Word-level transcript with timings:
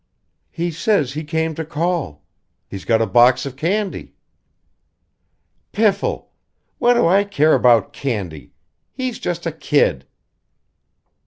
"He 0.49 0.71
says 0.71 1.13
he 1.13 1.23
came 1.23 1.53
to 1.53 1.63
call. 1.63 2.23
He's 2.67 2.85
got 2.85 3.03
a 3.03 3.05
box 3.05 3.45
of 3.45 3.55
candy." 3.55 4.15
"Piffle! 5.71 6.31
What 6.79 6.95
do 6.95 7.05
I 7.05 7.23
care 7.23 7.53
about 7.53 7.93
candy? 7.93 8.53
He's 8.93 9.19
just 9.19 9.45
a 9.45 9.51
kid!" 9.51 10.07